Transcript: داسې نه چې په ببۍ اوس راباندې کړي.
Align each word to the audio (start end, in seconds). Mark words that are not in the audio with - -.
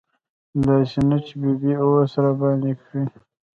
داسې 0.65 0.99
نه 1.09 1.17
چې 1.25 1.33
په 1.39 1.49
ببۍ 1.59 1.73
اوس 1.83 2.11
راباندې 2.23 2.71
کړي. 2.81 3.03